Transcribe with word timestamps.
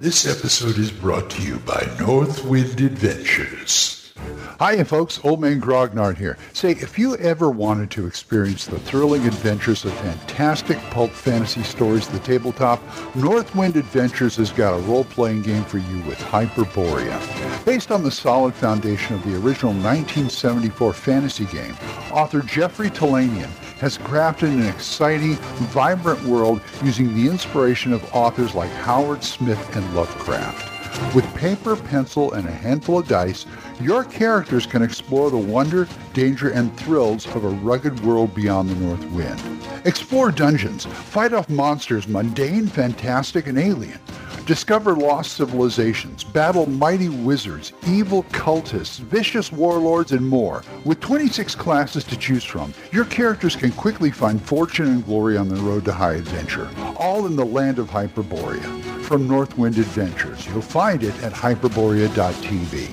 This 0.00 0.28
episode 0.28 0.78
is 0.78 0.92
brought 0.92 1.28
to 1.30 1.42
you 1.42 1.58
by 1.58 1.84
Northwind 1.98 2.80
Adventures. 2.80 4.12
Hi, 4.60 4.84
folks. 4.84 5.18
Old 5.24 5.40
Man 5.40 5.60
Grognard 5.60 6.16
here. 6.16 6.38
Say, 6.52 6.70
if 6.70 7.00
you 7.00 7.16
ever 7.16 7.50
wanted 7.50 7.90
to 7.90 8.06
experience 8.06 8.64
the 8.64 8.78
thrilling 8.78 9.26
adventures 9.26 9.84
of 9.84 9.92
fantastic 9.94 10.78
pulp 10.90 11.10
fantasy 11.10 11.64
stories 11.64 12.06
at 12.06 12.12
the 12.12 12.20
tabletop, 12.20 12.80
Northwind 13.16 13.74
Adventures 13.74 14.36
has 14.36 14.52
got 14.52 14.72
a 14.72 14.82
role-playing 14.82 15.42
game 15.42 15.64
for 15.64 15.78
you 15.78 15.98
with 16.02 16.18
Hyperborea. 16.18 17.64
Based 17.64 17.90
on 17.90 18.04
the 18.04 18.12
solid 18.12 18.54
foundation 18.54 19.16
of 19.16 19.24
the 19.24 19.34
original 19.34 19.72
1974 19.72 20.92
fantasy 20.92 21.46
game, 21.46 21.76
author 22.12 22.42
Jeffrey 22.42 22.88
Talanian 22.88 23.50
has 23.78 23.98
crafted 23.98 24.52
an 24.52 24.66
exciting, 24.66 25.34
vibrant 25.70 26.22
world 26.24 26.60
using 26.82 27.14
the 27.14 27.30
inspiration 27.30 27.92
of 27.92 28.04
authors 28.14 28.54
like 28.54 28.70
Howard 28.70 29.22
Smith 29.22 29.76
and 29.76 29.94
Lovecraft. 29.94 31.14
With 31.14 31.32
paper, 31.34 31.76
pencil, 31.76 32.32
and 32.32 32.48
a 32.48 32.52
handful 32.52 32.98
of 32.98 33.08
dice, 33.08 33.46
your 33.80 34.02
characters 34.04 34.66
can 34.66 34.82
explore 34.82 35.30
the 35.30 35.36
wonder, 35.36 35.86
danger, 36.12 36.50
and 36.50 36.76
thrills 36.76 37.26
of 37.36 37.44
a 37.44 37.48
rugged 37.48 38.00
world 38.04 38.34
beyond 38.34 38.68
the 38.68 38.74
North 38.74 39.04
Wind. 39.12 39.40
Explore 39.84 40.32
dungeons, 40.32 40.86
fight 40.86 41.32
off 41.32 41.48
monsters 41.48 42.08
mundane, 42.08 42.66
fantastic, 42.66 43.46
and 43.46 43.58
alien. 43.58 44.00
Discover 44.48 44.96
lost 44.96 45.34
civilizations, 45.34 46.24
battle 46.24 46.66
mighty 46.66 47.10
wizards, 47.10 47.74
evil 47.86 48.22
cultists, 48.30 48.98
vicious 48.98 49.52
warlords, 49.52 50.12
and 50.12 50.26
more. 50.26 50.62
With 50.86 51.00
26 51.00 51.54
classes 51.54 52.02
to 52.04 52.16
choose 52.16 52.44
from, 52.44 52.72
your 52.90 53.04
characters 53.04 53.54
can 53.54 53.72
quickly 53.72 54.10
find 54.10 54.40
fortune 54.40 54.86
and 54.86 55.04
glory 55.04 55.36
on 55.36 55.50
the 55.50 55.56
road 55.56 55.84
to 55.84 55.92
high 55.92 56.14
adventure, 56.14 56.70
all 56.96 57.26
in 57.26 57.36
the 57.36 57.44
land 57.44 57.78
of 57.78 57.90
Hyperborea. 57.90 58.82
From 59.02 59.28
Northwind 59.28 59.76
Adventures, 59.76 60.46
you'll 60.46 60.62
find 60.62 61.02
it 61.02 61.22
at 61.22 61.34
hyperborea.tv. 61.34 62.88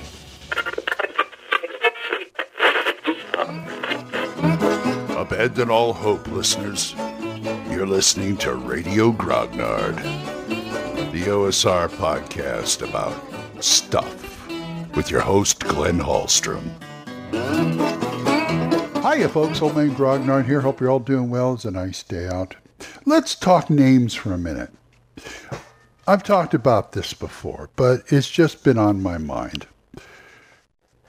Abandon 5.16 5.70
all 5.70 5.94
hope, 5.94 6.28
listeners. 6.28 6.94
You're 7.70 7.86
listening 7.86 8.36
to 8.38 8.54
Radio 8.56 9.10
Grognard, 9.10 9.96
the 11.12 11.22
OSR 11.24 11.88
podcast 11.88 12.86
about 12.86 13.14
stuff, 13.62 14.48
with 14.96 15.10
your 15.10 15.20
host, 15.20 15.60
Glenn 15.60 15.98
Hallstrom. 15.98 16.70
Hiya, 19.02 19.28
folks. 19.28 19.62
Old 19.62 19.76
Man 19.76 19.94
Grognard 19.94 20.46
here. 20.46 20.60
Hope 20.60 20.80
you're 20.80 20.90
all 20.90 20.98
doing 20.98 21.30
well. 21.30 21.54
It's 21.54 21.64
a 21.64 21.70
nice 21.70 22.02
day 22.02 22.26
out. 22.26 22.56
Let's 23.04 23.34
talk 23.34 23.70
names 23.70 24.14
for 24.14 24.32
a 24.32 24.38
minute. 24.38 24.70
I've 26.08 26.22
talked 26.22 26.54
about 26.54 26.92
this 26.92 27.14
before, 27.14 27.70
but 27.76 28.02
it's 28.12 28.30
just 28.30 28.64
been 28.64 28.78
on 28.78 29.02
my 29.02 29.18
mind. 29.18 29.66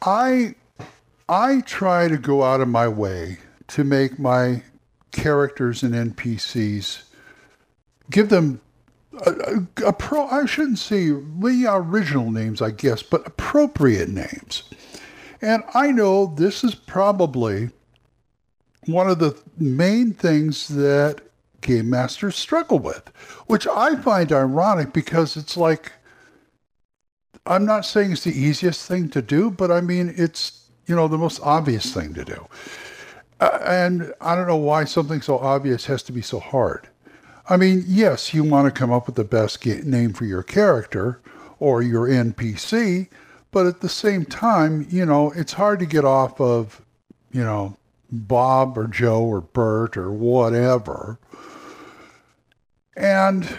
I 0.04 0.56
I 1.28 1.62
try 1.62 2.08
to 2.08 2.18
go 2.18 2.44
out 2.44 2.62
of 2.62 2.68
my 2.68 2.88
way 2.88 3.40
to 3.70 3.84
make 3.84 4.18
my 4.18 4.64
characters 5.12 5.84
and 5.84 5.94
NPCs 5.94 7.04
give 8.10 8.30
them 8.30 8.62
a 9.86 9.94
pro. 9.94 10.28
I 10.28 10.46
shouldn't 10.46 10.80
say 10.80 11.08
the 11.10 11.66
original 11.68 12.32
names, 12.32 12.62
I 12.62 12.72
guess, 12.72 13.02
but 13.04 13.26
appropriate 13.26 14.10
names. 14.10 14.64
And 15.42 15.64
I 15.74 15.92
know 15.92 16.34
this 16.36 16.64
is 16.64 16.76
probably 16.76 17.70
one 18.86 19.10
of 19.10 19.20
the 19.20 19.40
main 19.58 20.14
things 20.14 20.68
that 20.70 21.22
game 21.62 21.90
masters 21.90 22.36
struggle 22.36 22.80
with, 22.80 23.10
which 23.48 23.68
I 23.68 23.96
find 23.96 24.32
ironic 24.32 24.94
because 24.94 25.38
it's 25.38 25.58
like 25.58 25.92
I'm 27.46 27.66
not 27.66 27.86
saying 27.86 28.12
it's 28.12 28.24
the 28.24 28.38
easiest 28.38 28.88
thing 28.88 29.10
to 29.10 29.22
do, 29.22 29.50
but 29.52 29.72
I 29.72 29.82
mean 29.82 30.14
it's 30.18 30.70
you 30.86 30.96
know 30.96 31.08
the 31.08 31.18
most 31.18 31.40
obvious 31.44 31.94
thing 31.94 32.14
to 32.14 32.26
do. 32.26 32.48
Uh, 33.40 33.60
and 33.64 34.14
I 34.20 34.36
don't 34.36 34.48
know 34.48 34.58
why 34.58 34.86
something 34.86 35.22
so 35.22 35.38
obvious 35.38 35.86
has 35.86 36.02
to 36.04 36.12
be 36.12 36.22
so 36.22 36.40
hard. 36.40 36.88
I 37.50 37.56
mean, 37.56 37.84
yes, 37.88 38.34
you 38.34 38.44
want 38.44 38.66
to 38.66 38.78
come 38.78 38.92
up 38.92 39.06
with 39.06 39.16
the 39.16 39.24
best 39.24 39.66
name 39.66 40.14
for 40.14 40.26
your 40.26 40.44
character 40.44 41.22
or 41.60 41.82
your 41.82 42.08
NPC, 42.08 43.08
but 43.52 43.66
at 43.66 43.80
the 43.80 43.90
same 43.90 44.26
time, 44.26 44.86
you 44.90 45.06
know, 45.06 45.32
it's 45.32 45.54
hard 45.54 45.80
to 45.80 45.86
get 45.86 46.04
off 46.04 46.42
of, 46.42 46.82
you 47.32 47.44
know, 47.44 47.78
Bob 48.12 48.78
or 48.78 48.88
Joe 48.88 49.24
or 49.24 49.42
Bert 49.42 49.96
or 49.96 50.12
whatever. 50.12 51.20
And 52.96 53.58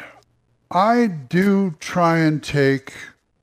I 0.70 1.06
do 1.06 1.74
try 1.80 2.18
and 2.18 2.42
take 2.42 2.92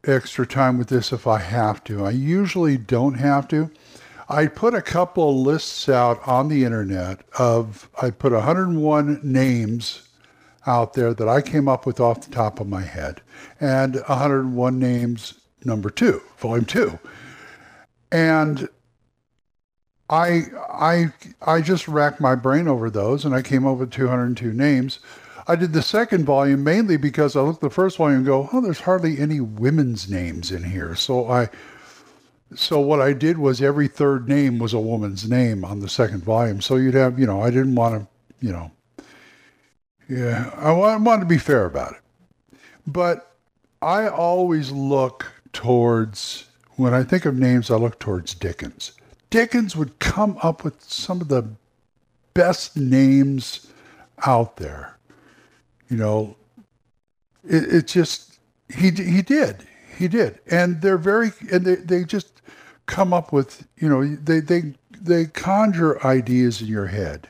extra 0.05 0.45
time 0.45 0.77
with 0.77 0.89
this 0.89 1.11
if 1.11 1.25
I 1.25 1.39
have 1.39 1.83
to. 1.85 2.05
I 2.05 2.11
usually 2.11 2.77
don't 2.77 3.15
have 3.15 3.47
to. 3.47 3.71
I 4.29 4.47
put 4.47 4.73
a 4.73 4.81
couple 4.81 5.29
of 5.29 5.35
lists 5.35 5.89
out 5.89 6.19
on 6.27 6.47
the 6.49 6.63
internet 6.63 7.21
of, 7.37 7.89
I 8.01 8.11
put 8.11 8.31
101 8.31 9.21
names 9.23 10.04
out 10.67 10.93
there 10.93 11.13
that 11.13 11.27
I 11.27 11.41
came 11.41 11.67
up 11.67 11.85
with 11.85 11.99
off 11.99 12.21
the 12.21 12.31
top 12.31 12.59
of 12.59 12.67
my 12.67 12.81
head, 12.81 13.21
and 13.59 13.95
101 13.95 14.79
names 14.79 15.35
number 15.63 15.89
two, 15.89 16.21
volume 16.37 16.65
two. 16.65 16.99
And 18.11 18.69
I, 20.09 20.43
I, 20.71 21.05
I 21.41 21.61
just 21.61 21.87
racked 21.87 22.21
my 22.21 22.35
brain 22.35 22.67
over 22.67 22.89
those, 22.89 23.25
and 23.25 23.33
I 23.33 23.41
came 23.41 23.65
up 23.65 23.77
with 23.77 23.91
202 23.91 24.53
names. 24.53 24.99
I 25.47 25.55
did 25.55 25.73
the 25.73 25.81
second 25.81 26.25
volume 26.25 26.63
mainly 26.63 26.97
because 26.97 27.35
I 27.35 27.41
looked 27.41 27.63
at 27.63 27.69
the 27.69 27.73
first 27.73 27.97
volume 27.97 28.17
and 28.17 28.25
go, 28.25 28.49
oh, 28.51 28.61
there's 28.61 28.81
hardly 28.81 29.19
any 29.19 29.39
women's 29.39 30.09
names 30.09 30.51
in 30.51 30.63
here. 30.63 30.95
So 30.95 31.29
I 31.29 31.49
so 32.53 32.79
what 32.79 33.01
I 33.01 33.13
did 33.13 33.37
was 33.37 33.61
every 33.61 33.87
third 33.87 34.29
name 34.29 34.59
was 34.59 34.73
a 34.73 34.79
woman's 34.79 35.29
name 35.29 35.65
on 35.65 35.79
the 35.79 35.89
second 35.89 36.23
volume. 36.23 36.61
So 36.61 36.75
you'd 36.75 36.93
have, 36.93 37.19
you 37.19 37.25
know, 37.25 37.41
I 37.41 37.49
didn't 37.49 37.75
want 37.75 38.01
to, 38.01 38.07
you 38.45 38.51
know, 38.51 38.71
yeah, 40.09 40.51
I 40.55 40.71
want 40.71 41.21
to 41.21 41.25
be 41.25 41.37
fair 41.37 41.65
about 41.65 41.93
it. 41.93 42.57
But 42.87 43.35
I 43.81 44.07
always 44.07 44.71
look 44.71 45.31
towards, 45.53 46.47
when 46.75 46.93
I 46.93 47.03
think 47.03 47.25
of 47.25 47.37
names, 47.37 47.71
I 47.71 47.75
look 47.75 47.99
towards 47.99 48.33
Dickens. 48.33 48.91
Dickens 49.29 49.75
would 49.75 49.99
come 49.99 50.37
up 50.41 50.63
with 50.63 50.83
some 50.83 51.21
of 51.21 51.27
the 51.27 51.47
best 52.33 52.77
names 52.77 53.67
out 54.25 54.57
there. 54.57 54.97
You 55.89 55.97
know, 55.97 56.35
it, 57.47 57.63
it 57.73 57.87
just, 57.87 58.39
he, 58.69 58.91
he 58.91 59.21
did. 59.21 59.67
He 59.97 60.07
did. 60.07 60.39
And 60.49 60.81
they're 60.81 60.97
very, 60.97 61.31
and 61.51 61.65
they, 61.65 61.75
they 61.75 62.03
just, 62.03 62.41
come 62.87 63.13
up 63.13 63.33
with, 63.33 63.67
you 63.77 63.89
know, 63.89 64.05
they, 64.15 64.39
they, 64.39 64.75
they 64.91 65.25
conjure 65.25 66.05
ideas 66.05 66.61
in 66.61 66.67
your 66.67 66.85
head. 66.85 67.27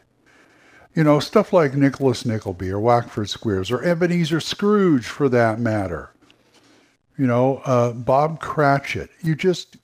You 0.95 1.03
know, 1.03 1.19
stuff 1.19 1.51
like 1.51 1.75
Nicholas 1.75 2.25
Nickleby 2.25 2.69
or 2.69 2.79
Wackford 2.79 3.29
Squeers 3.29 3.69
or 3.69 3.83
Ebenezer 3.83 4.39
Scrooge 4.39 5.05
for 5.05 5.27
that 5.27 5.59
matter. 5.59 6.09
You 7.17 7.27
know, 7.27 7.57
uh, 7.65 7.91
Bob 7.91 8.39
Cratchit. 8.39 9.09
You 9.21 9.35
just, 9.35 9.75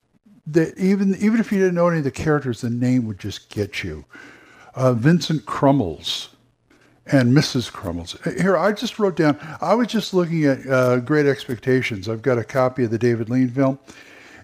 the, 0.47 0.73
even, 0.81 1.15
even 1.15 1.41
if 1.41 1.51
you 1.51 1.59
didn't 1.59 1.75
know 1.75 1.89
any 1.89 1.97
of 1.97 2.05
the 2.05 2.11
characters, 2.11 2.61
the 2.61 2.69
name 2.69 3.05
would 3.07 3.19
just 3.19 3.49
get 3.49 3.83
you. 3.83 4.05
Uh, 4.73 4.93
Vincent 4.93 5.45
Crummles 5.45 6.29
and 7.05 7.35
Mrs. 7.35 7.71
Crummles. 7.71 8.15
Here, 8.37 8.55
I 8.55 8.71
just 8.71 8.97
wrote 8.97 9.17
down, 9.17 9.37
I 9.59 9.73
was 9.73 9.87
just 9.87 10.13
looking 10.13 10.45
at 10.45 10.65
uh, 10.67 10.99
Great 10.99 11.25
Expectations. 11.25 12.07
I've 12.07 12.21
got 12.21 12.37
a 12.37 12.43
copy 12.43 12.85
of 12.85 12.91
the 12.91 12.97
David 12.97 13.29
Lean 13.29 13.49
film. 13.49 13.79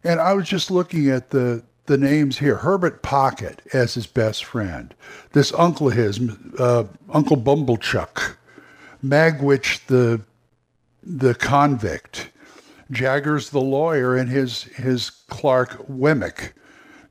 And 0.03 0.19
I 0.19 0.33
was 0.33 0.47
just 0.47 0.69
looking 0.69 1.09
at 1.09 1.29
the 1.29 1.63
the 1.87 1.97
names 1.97 2.37
here. 2.37 2.57
Herbert 2.57 3.01
Pocket 3.01 3.61
as 3.73 3.95
his 3.95 4.07
best 4.07 4.45
friend. 4.45 4.93
This 5.31 5.51
uncle 5.53 5.87
of 5.87 5.95
his, 5.95 6.19
uh, 6.59 6.83
Uncle 7.09 7.37
Pumblechook. 7.37 8.35
Magwitch 9.03 9.85
the 9.87 10.21
the 11.03 11.33
convict. 11.35 12.29
Jaggers 12.91 13.49
the 13.49 13.61
lawyer 13.61 14.15
and 14.15 14.29
his 14.29 14.63
his 14.63 15.09
Clark 15.09 15.87
Wemmick. 15.87 16.53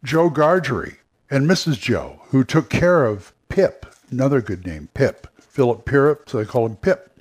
Joe 0.05 0.31
Gargery 0.31 0.97
and 1.31 1.49
Mrs. 1.49 1.81
Joe, 1.81 2.21
who 2.29 2.45
took 2.45 2.71
care 2.71 3.05
of 3.05 3.33
Pip, 3.49 3.87
another 4.11 4.41
good 4.41 4.65
name, 4.65 4.89
Pip. 4.95 5.27
Philip 5.41 5.87
Pirrip, 5.87 6.29
so 6.29 6.39
they 6.39 6.45
call 6.45 6.67
him 6.67 6.77
Pip. 6.77 7.19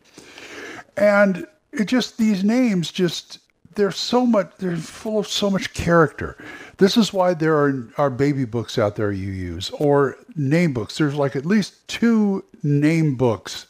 And 0.97 1.47
it 1.71 1.85
just 1.85 2.17
these 2.17 2.43
names 2.43 2.91
just 2.91 3.39
they're 3.75 3.91
so 3.91 4.25
much 4.25 4.51
they're 4.57 4.77
full 4.77 5.19
of 5.19 5.27
so 5.27 5.49
much 5.49 5.73
character 5.73 6.37
this 6.77 6.97
is 6.97 7.13
why 7.13 7.33
there 7.33 7.55
are, 7.55 7.89
are 7.97 8.09
baby 8.09 8.45
books 8.45 8.77
out 8.77 8.95
there 8.95 9.11
you 9.11 9.31
use 9.31 9.69
or 9.71 10.17
name 10.35 10.73
books. 10.73 10.97
There's 10.97 11.15
like 11.15 11.35
at 11.35 11.45
least 11.45 11.87
two 11.87 12.43
name 12.63 13.15
books 13.15 13.67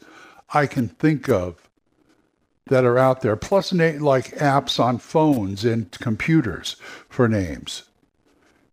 i 0.53 0.65
can 0.65 0.87
think 0.87 1.27
of 1.27 1.67
that 2.67 2.85
are 2.85 2.97
out 2.97 3.21
there 3.21 3.35
plus 3.35 3.73
like 3.73 4.27
apps 4.37 4.79
on 4.79 4.97
phones 4.97 5.65
and 5.65 5.91
computers 5.99 6.77
for 7.09 7.27
names 7.27 7.83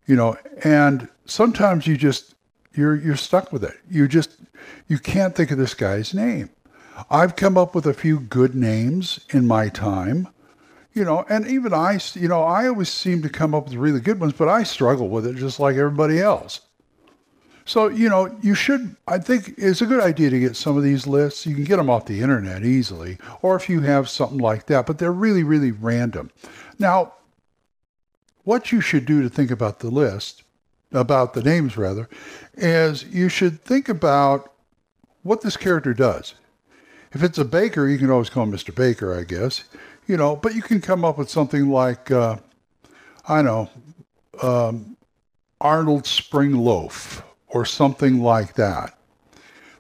you 0.07 0.15
know 0.15 0.37
and 0.63 1.09
sometimes 1.25 1.87
you 1.87 1.97
just 1.97 2.33
you're 2.75 2.97
you're 2.97 3.17
stuck 3.17 3.53
with 3.53 3.65
it. 3.65 3.79
You 3.89 4.09
just 4.09 4.37
you 4.89 4.99
can't 4.99 5.35
think 5.35 5.51
of 5.51 5.59
this 5.59 5.75
guy's 5.75 6.15
name. 6.15 6.51
I've 7.11 7.37
come 7.37 7.57
up 7.57 7.75
with 7.75 7.87
a 7.87 7.95
few 7.95 8.21
good 8.21 8.55
names 8.55 9.21
in 9.31 9.47
my 9.47 9.69
time 9.69 10.29
You 10.95 11.05
know, 11.05 11.25
and 11.29 11.47
even 11.47 11.73
I, 11.73 11.99
you 12.15 12.29
know, 12.29 12.43
I 12.43 12.69
always 12.69 12.91
seem 12.91 13.23
to 13.23 13.29
come 13.31 13.55
up 13.55 13.65
with 13.65 13.75
really 13.75 14.01
good 14.01 14.21
ones, 14.21 14.35
but 14.35 14.49
I 14.49 14.63
struggle 14.63 15.09
with 15.09 15.27
it 15.27 15.37
just 15.37 15.59
like 15.59 15.77
everybody 15.77 16.21
else. 16.21 16.61
So, 17.65 17.89
you 17.89 18.09
know, 18.09 18.37
you 18.43 18.55
should, 18.55 18.97
I 19.07 19.19
think 19.19 19.55
it's 19.57 19.81
a 19.81 19.87
good 19.87 20.03
idea 20.03 20.31
to 20.31 20.41
get 20.41 20.57
some 20.57 20.77
of 20.77 20.83
these 20.83 21.07
lists. 21.07 21.47
You 21.47 21.55
can 21.55 21.65
get 21.65 21.77
them 21.77 21.89
off 21.89 22.07
the 22.07 22.21
internet 22.21 22.65
easily, 22.65 23.19
or 23.41 23.55
if 23.57 23.69
you 23.69 23.81
have 23.81 24.09
something 24.09 24.39
like 24.39 24.67
that, 24.67 24.85
but 24.85 24.99
they're 24.99 25.13
really, 25.13 25.45
really 25.45 25.71
random. 25.71 26.31
Now, 26.79 27.15
what 28.45 28.73
you 28.73 28.81
should 28.81 29.07
do 29.07 29.23
to 29.23 29.29
think 29.29 29.51
about 29.51 29.79
the 29.79 29.91
list, 29.91 30.43
about 30.91 31.35
the 31.35 31.43
names 31.43 31.77
rather, 31.77 32.09
is 32.55 33.05
you 33.05 33.29
should 33.29 33.61
think 33.63 33.89
about 33.89 34.53
what 35.23 35.43
this 35.43 35.57
character 35.57 35.95
does. 35.95 36.35
If 37.13 37.23
it's 37.23 37.39
a 37.39 37.45
baker, 37.45 37.87
you 37.87 37.99
can 37.99 38.11
always 38.11 38.31
call 38.31 38.43
him 38.43 38.53
Mr. 38.53 38.75
Baker, 38.75 39.17
I 39.17 39.23
guess, 39.23 39.65
you 40.07 40.17
know, 40.17 40.37
but 40.37 40.55
you 40.55 40.63
can 40.63 40.81
come 40.81 41.05
up 41.05 41.19
with 41.19 41.31
something 41.31 41.71
like, 41.71 42.11
uh, 42.11 42.37
I 43.29 43.43
know, 43.43 43.71
um, 44.43 44.97
Arnold 45.61 46.07
Spring 46.07 46.55
Loaf 46.55 47.25
or 47.49 47.65
something 47.65 48.21
like 48.21 48.55
that. 48.55 48.99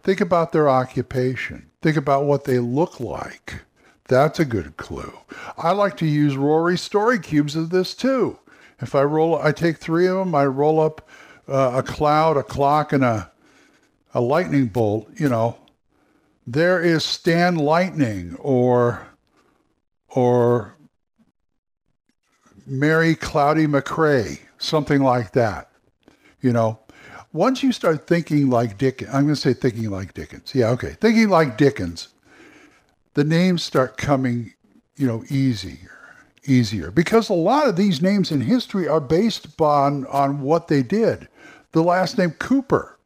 Think 0.03 0.21
about 0.21 0.53
their 0.53 0.69
occupation. 0.69 1.71
Think 1.81 1.97
about 1.97 2.25
what 2.25 2.45
they 2.45 2.59
look 2.59 3.01
like. 3.01 3.63
That's 4.09 4.39
a 4.39 4.45
good 4.45 4.77
clue. 4.77 5.13
I 5.57 5.73
like 5.73 5.97
to 5.99 6.07
use 6.07 6.37
Rory 6.37 6.77
story 6.77 7.19
cubes 7.19 7.57
of 7.57 7.71
this 7.71 7.95
too. 7.95 8.39
If 8.81 8.95
I 8.95 9.03
roll, 9.03 9.37
I 9.37 9.53
take 9.53 9.79
three 9.79 10.07
of 10.07 10.17
them. 10.17 10.35
I 10.35 10.45
roll 10.47 10.81
up 10.81 11.09
uh, 11.49 11.73
a 11.77 11.83
cloud, 11.83 12.37
a 12.37 12.43
clock, 12.43 12.93
and 12.93 13.05
a 13.05 13.31
a 14.15 14.21
lightning 14.21 14.67
bolt. 14.67 15.09
You 15.17 15.29
know, 15.29 15.57
there 16.47 16.81
is 16.81 17.05
Stan 17.05 17.57
Lightning 17.57 18.37
or 18.39 19.07
or 20.15 20.77
Mary 22.67 23.15
Cloudy 23.15 23.67
McRae, 23.67 24.41
something 24.59 25.03
like 25.03 25.33
that. 25.33 25.71
You 26.41 26.53
know, 26.53 26.79
once 27.33 27.63
you 27.63 27.73
start 27.73 28.07
thinking 28.07 28.51
like 28.51 28.79
Dickens, 28.79 29.11
I'm 29.13 29.25
going 29.25 29.35
to 29.35 29.41
say 29.41 29.55
thinking 29.55 29.91
like 29.91 30.15
Dickens. 30.15 30.55
Yeah, 30.55 30.71
okay. 30.71 30.97
Thinking 31.01 31.29
like 31.29 31.57
Dickens, 31.57 32.09
the 33.15 33.25
names 33.25 33.63
start 33.63 33.97
coming, 33.97 34.55
you 34.97 35.07
know, 35.07 35.25
easier, 35.29 35.91
easier. 36.45 36.91
Because 36.91 37.29
a 37.29 37.35
lot 37.35 37.69
of 37.69 37.77
these 37.77 38.03
names 38.03 38.31
in 38.31 38.41
history 38.41 38.89
are 38.89 39.01
based 39.01 39.61
on, 39.61 40.07
on 40.07 40.43
what 40.43 40.69
they 40.69 40.83
did. 40.83 41.29
The 41.73 41.83
last 41.83 42.19
name 42.19 42.33
Cooper 42.33 42.99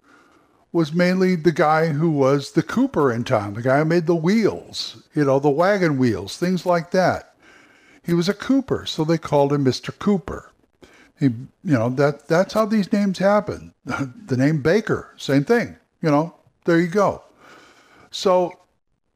was 0.77 0.93
mainly 0.93 1.35
the 1.35 1.53
guy 1.53 1.87
who 1.89 2.11
was 2.11 2.53
the 2.53 2.63
Cooper 2.63 3.11
in 3.11 3.25
town, 3.25 3.55
the 3.55 3.63
guy 3.63 3.79
who 3.79 3.87
made 3.87 4.07
the 4.07 4.15
wheels, 4.15 5.03
you 5.15 5.25
know, 5.25 5.39
the 5.39 5.49
wagon 5.49 5.97
wheels, 5.97 6.37
things 6.37 6.67
like 6.67 6.91
that. 6.91 7.35
He 8.05 8.13
was 8.13 8.29
a 8.29 8.35
Cooper, 8.35 8.85
so 8.85 9.03
they 9.03 9.17
called 9.17 9.55
him 9.55 9.65
Mr. 9.65 9.99
Cooper. 9.99 10.53
He, 11.19 11.27
you 11.27 11.49
know, 11.65 11.89
that 11.89 12.29
that's 12.29 12.53
how 12.53 12.67
these 12.67 12.93
names 12.93 13.19
happen. 13.19 13.73
the 13.85 14.37
name 14.37 14.61
Baker, 14.61 15.15
same 15.17 15.45
thing. 15.45 15.77
You 16.03 16.11
know, 16.11 16.35
there 16.67 16.79
you 16.79 16.89
go. 16.89 17.25
So 18.11 18.53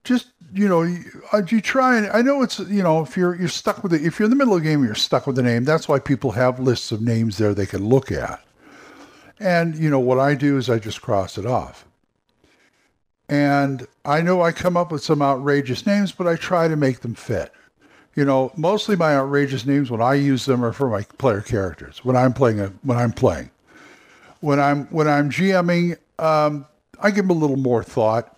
just 0.03 0.29
you 0.55 0.67
know, 0.67 0.83
you, 0.83 1.05
uh, 1.33 1.43
you 1.47 1.61
try 1.61 1.99
and 1.99 2.07
I 2.09 2.23
know 2.23 2.43
it's 2.43 2.59
you 2.59 2.83
know 2.83 3.03
if 3.03 3.19
you're 3.19 3.35
you're 3.37 3.49
stuck 3.49 3.83
with 3.83 3.93
it 3.93 4.03
if 4.03 4.19
you're 4.19 4.25
in 4.25 4.31
the 4.31 4.37
middle 4.37 4.55
of 4.57 4.63
the 4.63 4.69
game 4.69 4.83
you're 4.83 4.95
stuck 4.95 5.27
with 5.27 5.37
the 5.37 5.43
name. 5.43 5.65
That's 5.65 5.89
why 5.89 5.99
people 5.99 6.31
have 6.33 6.59
lists 6.59 6.91
of 6.91 7.03
names 7.03 7.37
there 7.37 7.53
they 7.53 7.67
can 7.67 7.87
look 7.87 8.11
at. 8.11 8.43
And 9.41 9.75
you 9.77 9.91
know 9.91 9.99
what 9.99 10.21
I 10.21 10.35
do 10.35 10.57
is 10.59 10.71
I 10.71 10.79
just 10.79 11.03
cross 11.03 11.39
it 11.39 11.47
off. 11.47 11.87
And 13.29 13.87
I 14.05 14.21
know 14.21 14.43
I 14.43 14.53
come 14.53 14.77
up 14.77 14.93
with 14.93 15.03
some 15.03 15.23
outrageous 15.23 15.87
names, 15.87 16.13
but 16.13 16.29
I 16.29 16.37
try 16.37 16.69
to 16.69 16.77
make 16.77 17.01
them 17.01 17.15
fit 17.15 17.53
you 18.15 18.25
know, 18.25 18.53
mostly 18.57 18.97
my 18.97 19.17
outrageous 19.17 19.65
names 19.65 19.91
when 19.91 20.03
I 20.03 20.15
use 20.15 20.45
them 20.45 20.65
are 20.65 20.73
for 20.73 20.89
my 20.89 21.03
player 21.19 21.41
characters. 21.41 22.05
When 22.05 22.17
I'm 22.17 22.33
playing 22.33 22.61
a, 22.61 22.67
when 22.83 22.99
I'm 22.99 23.13
playing, 23.13 23.51
when 24.41 24.59
I'm 24.59 24.87
when 24.87 25.09
I'm 25.09 25.31
GMing, 25.31 25.97
um, 26.19 26.67
I 27.01 27.11
give 27.11 27.29
them 27.29 27.37
a 27.37 27.41
little 27.41 27.57
more 27.57 27.83
thought, 27.83 28.37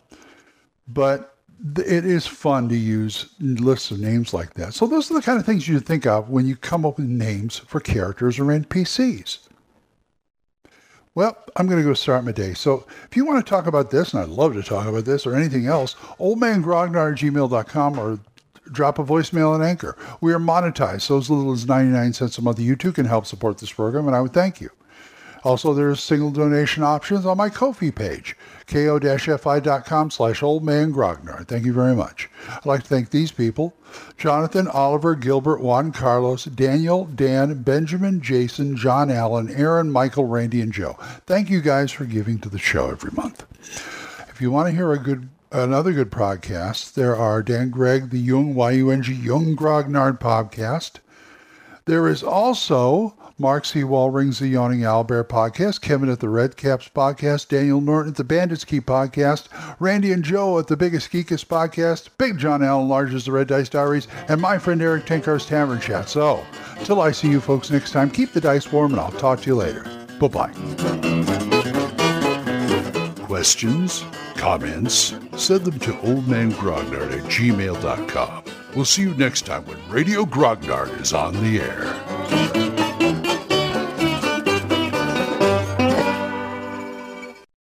but 0.86 1.36
it 1.78 2.04
is 2.04 2.26
fun 2.26 2.68
to 2.68 2.76
use 2.76 3.30
lists 3.40 3.90
of 3.90 4.00
names 4.00 4.34
like 4.34 4.54
that. 4.54 4.74
So 4.74 4.86
those 4.86 5.10
are 5.10 5.14
the 5.14 5.22
kind 5.22 5.38
of 5.38 5.46
things 5.46 5.68
you 5.68 5.80
think 5.80 6.06
of 6.06 6.28
when 6.28 6.46
you 6.46 6.56
come 6.56 6.84
up 6.84 6.98
with 6.98 7.06
names 7.06 7.58
for 7.58 7.80
characters 7.80 8.38
or 8.38 8.44
NPCs. 8.44 9.48
Well, 11.14 11.36
I'm 11.56 11.66
going 11.66 11.78
to 11.78 11.86
go 11.86 11.92
start 11.92 12.24
my 12.24 12.32
day. 12.32 12.54
So 12.54 12.86
if 13.04 13.16
you 13.16 13.26
want 13.26 13.44
to 13.44 13.48
talk 13.48 13.66
about 13.66 13.90
this, 13.90 14.14
and 14.14 14.22
I'd 14.22 14.30
love 14.30 14.54
to 14.54 14.62
talk 14.62 14.86
about 14.86 15.04
this 15.04 15.26
or 15.26 15.34
anything 15.34 15.66
else, 15.66 15.94
oldmangrognard 16.18 17.12
at 17.12 17.18
gmail.com 17.18 17.98
or 17.98 18.18
drop 18.70 18.98
a 18.98 19.04
voicemail 19.04 19.54
and 19.54 19.62
Anchor. 19.62 19.96
We 20.22 20.32
are 20.32 20.38
monetized, 20.38 21.02
so 21.02 21.18
as 21.18 21.28
little 21.28 21.52
as 21.52 21.66
99 21.66 22.14
cents 22.14 22.38
a 22.38 22.42
month. 22.42 22.60
You 22.60 22.76
too 22.76 22.92
can 22.92 23.04
help 23.04 23.26
support 23.26 23.58
this 23.58 23.72
program, 23.72 24.06
and 24.06 24.16
I 24.16 24.22
would 24.22 24.32
thank 24.32 24.60
you. 24.60 24.70
Also, 25.44 25.74
there's 25.74 26.00
single 26.00 26.30
donation 26.30 26.82
options 26.82 27.26
on 27.26 27.36
my 27.36 27.48
Ko-fi 27.48 27.90
page, 27.90 28.36
ko-fi.com 28.66 30.10
slash 30.10 30.40
oldmangrognard. 30.40 31.48
Thank 31.48 31.64
you 31.64 31.72
very 31.72 31.94
much. 31.96 32.30
I'd 32.48 32.66
like 32.66 32.82
to 32.82 32.88
thank 32.88 33.10
these 33.10 33.32
people, 33.32 33.74
Jonathan, 34.16 34.68
Oliver, 34.68 35.14
Gilbert, 35.14 35.60
Juan 35.60 35.90
Carlos, 35.92 36.44
Daniel, 36.44 37.06
Dan, 37.06 37.62
Benjamin, 37.62 38.20
Jason, 38.20 38.76
John 38.76 39.10
Allen, 39.10 39.50
Aaron, 39.50 39.90
Michael, 39.90 40.26
Randy, 40.26 40.60
and 40.60 40.72
Joe. 40.72 40.96
Thank 41.26 41.50
you 41.50 41.60
guys 41.60 41.90
for 41.90 42.04
giving 42.04 42.38
to 42.40 42.48
the 42.48 42.58
show 42.58 42.90
every 42.90 43.10
month. 43.12 43.44
If 44.30 44.40
you 44.40 44.50
want 44.50 44.68
to 44.68 44.74
hear 44.74 44.92
a 44.92 44.98
good 44.98 45.28
another 45.52 45.92
good 45.92 46.10
podcast. 46.10 46.94
There 46.94 47.14
are 47.14 47.42
Dan 47.42 47.68
Gregg, 47.68 48.08
the 48.08 48.18
Yung, 48.18 48.54
Y-U-N-G, 48.54 49.12
Yung 49.12 49.54
Grognard 49.54 50.18
podcast. 50.18 50.92
There 51.84 52.08
is 52.08 52.22
also 52.22 53.14
Mark 53.42 53.64
C. 53.64 53.80
Wallring's 53.80 54.38
The 54.38 54.46
Yawning 54.46 54.82
Owlbear 54.82 55.24
podcast, 55.24 55.80
Kevin 55.80 56.08
at 56.08 56.20
the 56.20 56.28
Red 56.28 56.56
Caps 56.56 56.88
podcast, 56.88 57.48
Daniel 57.48 57.80
Norton 57.80 58.12
at 58.12 58.16
the 58.16 58.22
Bandits 58.22 58.64
Keep 58.64 58.86
podcast, 58.86 59.48
Randy 59.80 60.12
and 60.12 60.22
Joe 60.22 60.60
at 60.60 60.68
the 60.68 60.76
Biggest 60.76 61.10
Geekest 61.10 61.46
podcast, 61.46 62.10
Big 62.18 62.38
John 62.38 62.62
Allen 62.62 62.88
Large 62.88 63.14
as 63.14 63.24
the 63.24 63.32
Red 63.32 63.48
Dice 63.48 63.68
Diaries, 63.68 64.06
and 64.28 64.40
my 64.40 64.58
friend 64.58 64.80
Erik 64.80 65.06
Tenkar's 65.06 65.44
Tavern 65.44 65.80
Chat. 65.80 66.08
So, 66.08 66.44
till 66.84 67.00
I 67.00 67.10
see 67.10 67.28
you 67.28 67.40
folks 67.40 67.68
next 67.68 67.90
time, 67.90 68.10
keep 68.10 68.32
the 68.32 68.40
dice 68.40 68.70
warm 68.70 68.92
and 68.92 69.00
I'll 69.00 69.10
talk 69.10 69.40
to 69.40 69.46
you 69.48 69.56
later. 69.56 69.82
Bye-bye. 70.20 70.52
Questions? 73.26 74.04
comments, 74.42 75.14
send 75.36 75.64
them 75.64 75.78
to 75.78 75.92
oldmangrognard 75.92 77.12
at 77.12 77.22
gmail.com. 77.30 78.44
We'll 78.74 78.84
see 78.84 79.02
you 79.02 79.14
next 79.14 79.46
time 79.46 79.64
when 79.66 79.78
Radio 79.88 80.24
Grognard 80.24 81.00
is 81.00 81.12
on 81.12 81.34
the 81.44 81.60
air. 81.60 82.11